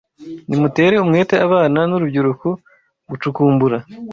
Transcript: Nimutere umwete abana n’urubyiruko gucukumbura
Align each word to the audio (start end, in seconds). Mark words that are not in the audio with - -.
Nimutere 0.47 0.95
umwete 0.99 1.35
abana 1.47 1.79
n’urubyiruko 1.89 2.47
gucukumbura 3.09 3.77